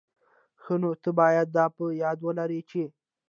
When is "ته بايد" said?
1.01-1.47